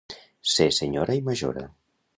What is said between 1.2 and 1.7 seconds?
i majora.